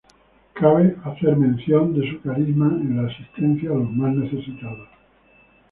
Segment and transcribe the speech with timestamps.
[0.55, 4.87] Cabe hacer mención de su carisma en la asistencia a los más necesitados.